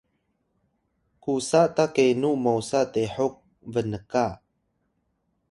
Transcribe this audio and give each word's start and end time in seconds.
kusa 1.21 1.61
ta 1.75 1.85
kenu 1.95 2.29
mosa 2.43 2.79
tehok 2.93 3.33
Bnka? 3.71 4.25